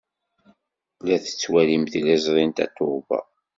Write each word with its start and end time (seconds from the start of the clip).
La 1.07 1.17
tettwalim 1.23 1.83
tiliẓri 1.91 2.43
n 2.47 2.51
Tatoeba. 2.57 3.19